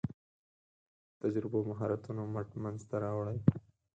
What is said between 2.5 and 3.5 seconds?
منځ ته راوړي.